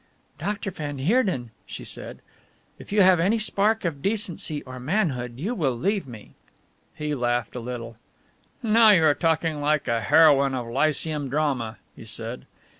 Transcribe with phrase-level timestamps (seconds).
[0.39, 0.71] "Dr.
[0.71, 2.23] van Heerden," she said,
[2.79, 6.33] "if you have any spark of decency or manhood you will leave me."
[6.95, 7.97] He laughed a little.
[8.63, 12.47] "Now you are talking like a heroine of Lyceum drama," he said.